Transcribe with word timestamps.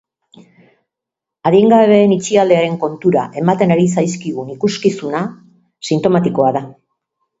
Adingabeen 1.49 2.15
itxialdiaren 2.15 2.79
kontura 2.85 3.27
ematen 3.43 3.75
ari 3.77 3.87
zaizkigun 3.99 4.49
ikuskizuna 4.57 5.25
sintomatikoa 5.91 6.51
da. 6.57 6.65